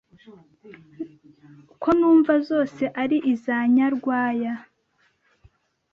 [1.81, 4.53] Ko numva zose ari iza Nyarwaya,